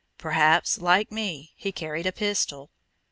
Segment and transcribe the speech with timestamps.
[0.17, 2.71] Perhaps, like me, he carried a pistol.